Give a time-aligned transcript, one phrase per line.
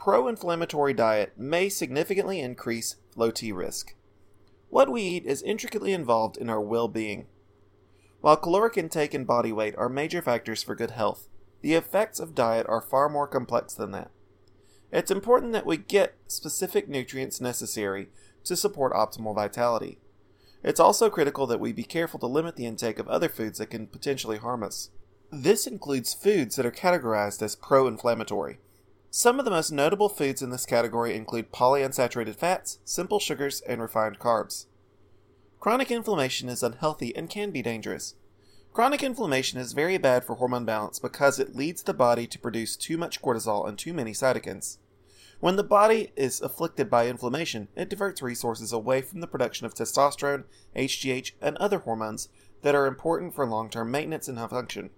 [0.00, 3.94] pro inflammatory diet may significantly increase low T risk.
[4.70, 7.26] What we eat is intricately involved in our well being.
[8.22, 11.28] While caloric intake and body weight are major factors for good health,
[11.60, 14.10] the effects of diet are far more complex than that.
[14.90, 18.08] It's important that we get specific nutrients necessary
[18.44, 19.98] to support optimal vitality.
[20.62, 23.68] It's also critical that we be careful to limit the intake of other foods that
[23.68, 24.88] can potentially harm us.
[25.30, 28.60] This includes foods that are categorized as pro inflammatory.
[29.12, 33.80] Some of the most notable foods in this category include polyunsaturated fats, simple sugars, and
[33.80, 34.66] refined carbs.
[35.58, 38.14] Chronic inflammation is unhealthy and can be dangerous.
[38.72, 42.76] Chronic inflammation is very bad for hormone balance because it leads the body to produce
[42.76, 44.78] too much cortisol and too many cytokines.
[45.40, 49.74] When the body is afflicted by inflammation, it diverts resources away from the production of
[49.74, 50.44] testosterone,
[50.76, 52.28] HGH, and other hormones
[52.62, 54.90] that are important for long term maintenance and function.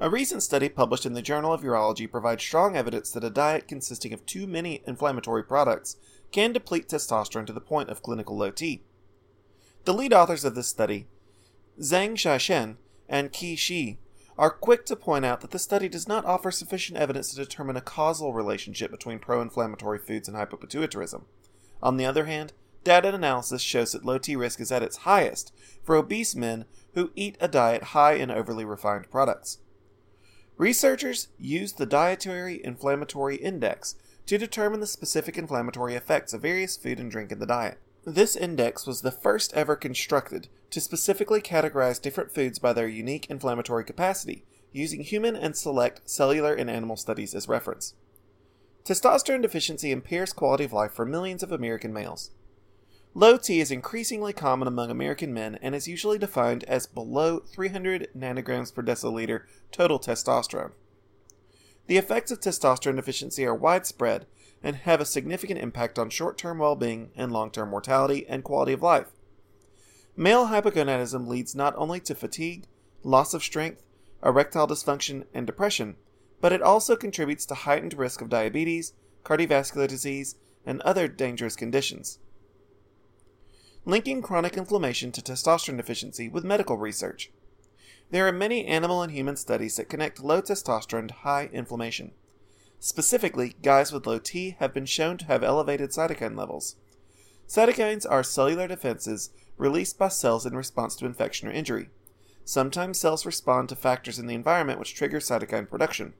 [0.00, 3.66] A recent study published in the Journal of Urology provides strong evidence that a diet
[3.66, 5.96] consisting of too many inflammatory products
[6.30, 8.84] can deplete testosterone to the point of clinical low T.
[9.86, 11.08] The lead authors of this study,
[11.80, 12.76] Zhang Xiaoshen
[13.08, 13.98] and Qi Shi,
[14.38, 17.76] are quick to point out that the study does not offer sufficient evidence to determine
[17.76, 21.24] a causal relationship between pro inflammatory foods and hypopituitarism.
[21.82, 22.52] On the other hand,
[22.84, 27.10] data analysis shows that low T risk is at its highest for obese men who
[27.16, 29.58] eat a diet high in overly refined products.
[30.58, 33.94] Researchers used the Dietary Inflammatory Index
[34.26, 37.78] to determine the specific inflammatory effects of various food and drink in the diet.
[38.04, 43.30] This index was the first ever constructed to specifically categorize different foods by their unique
[43.30, 47.94] inflammatory capacity, using human and select cellular and animal studies as reference.
[48.84, 52.32] Testosterone deficiency impairs quality of life for millions of American males.
[53.14, 58.08] Low T is increasingly common among American men and is usually defined as below 300
[58.16, 60.72] nanograms per deciliter total testosterone.
[61.86, 64.26] The effects of testosterone deficiency are widespread
[64.62, 68.44] and have a significant impact on short term well being and long term mortality and
[68.44, 69.08] quality of life.
[70.14, 72.66] Male hypogonadism leads not only to fatigue,
[73.02, 73.84] loss of strength,
[74.22, 75.96] erectile dysfunction, and depression,
[76.40, 78.92] but it also contributes to heightened risk of diabetes,
[79.24, 80.34] cardiovascular disease,
[80.66, 82.18] and other dangerous conditions.
[83.88, 87.32] Linking chronic inflammation to testosterone deficiency with medical research.
[88.10, 92.12] There are many animal and human studies that connect low testosterone to high inflammation.
[92.78, 96.76] Specifically, guys with low T have been shown to have elevated cytokine levels.
[97.48, 101.88] Cytokines are cellular defenses released by cells in response to infection or injury.
[102.44, 106.12] Sometimes cells respond to factors in the environment which trigger cytokine production.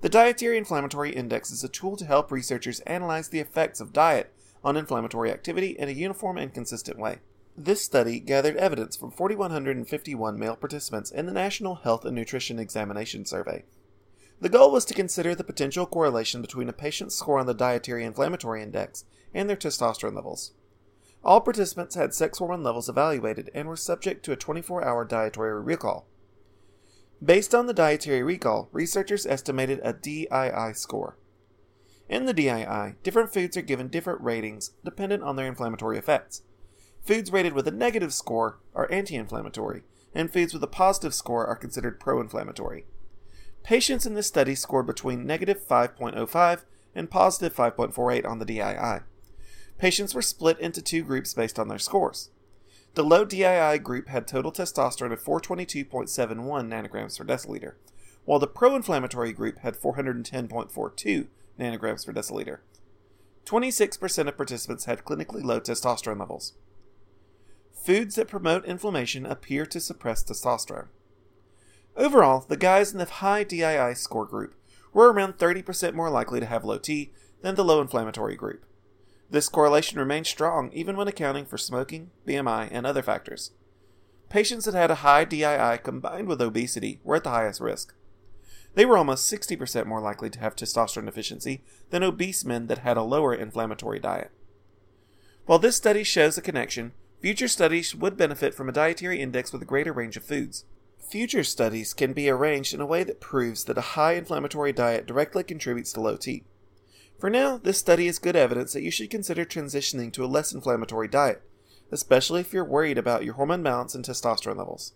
[0.00, 4.34] The Dietary Inflammatory Index is a tool to help researchers analyze the effects of diet
[4.64, 7.18] on inflammatory activity in a uniform and consistent way.
[7.56, 13.24] This study gathered evidence from 4,151 male participants in the National Health and Nutrition Examination
[13.24, 13.64] Survey.
[14.40, 18.04] The goal was to consider the potential correlation between a patient's score on the Dietary
[18.04, 20.52] Inflammatory Index and their testosterone levels.
[21.22, 25.62] All participants had sex hormone levels evaluated and were subject to a 24 hour dietary
[25.62, 26.06] recall.
[27.24, 31.16] Based on the dietary recall, researchers estimated a DII score.
[32.14, 36.42] In the DII, different foods are given different ratings dependent on their inflammatory effects.
[37.02, 39.82] Foods rated with a negative score are anti inflammatory,
[40.14, 42.86] and foods with a positive score are considered pro inflammatory.
[43.64, 46.64] Patients in this study scored between negative 5.05
[46.94, 49.02] and positive 5.48 on the DII.
[49.78, 52.30] Patients were split into two groups based on their scores.
[52.94, 57.72] The low DII group had total testosterone of 422.71 nanograms per deciliter,
[58.24, 61.26] while the pro inflammatory group had 410.42
[61.58, 62.58] nanograms per deciliter.
[63.44, 66.54] 26% of participants had clinically low testosterone levels.
[67.72, 70.88] Foods that promote inflammation appear to suppress testosterone.
[71.96, 74.54] Overall, the guys in the high DII score group
[74.92, 77.12] were around 30% more likely to have low T
[77.42, 78.64] than the low inflammatory group.
[79.30, 83.50] This correlation remained strong even when accounting for smoking, BMI, and other factors.
[84.28, 87.94] Patients that had a high DII combined with obesity were at the highest risk.
[88.74, 92.96] They were almost 60% more likely to have testosterone deficiency than obese men that had
[92.96, 94.32] a lower inflammatory diet.
[95.46, 99.62] While this study shows a connection, future studies would benefit from a dietary index with
[99.62, 100.64] a greater range of foods.
[100.98, 105.06] Future studies can be arranged in a way that proves that a high inflammatory diet
[105.06, 106.44] directly contributes to low T.
[107.20, 110.52] For now, this study is good evidence that you should consider transitioning to a less
[110.52, 111.42] inflammatory diet,
[111.92, 114.94] especially if you're worried about your hormone balance and testosterone levels.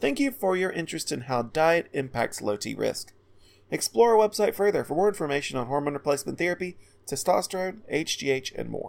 [0.00, 3.12] Thank you for your interest in how diet impacts low T risk.
[3.70, 6.76] Explore our website further for more information on hormone replacement therapy,
[7.06, 8.84] testosterone, HGH, and more.